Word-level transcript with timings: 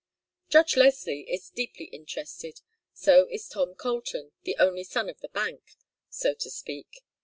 Judge 0.49 0.75
Leslie 0.77 1.31
is 1.31 1.51
deeply 1.51 1.85
interested; 1.85 2.61
so 2.91 3.27
is 3.29 3.47
Tom 3.47 3.75
Colton, 3.75 4.31
the 4.41 4.55
only 4.57 4.83
son 4.83 5.07
of 5.09 5.19
the 5.19 5.29
bank, 5.29 5.75
so 6.09 6.33
to 6.33 6.49
speak. 6.49 7.03